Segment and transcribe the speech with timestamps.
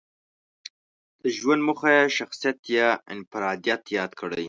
[1.21, 4.39] د ژوند موخه یې شخصيت يا انفراديت ياد کړی.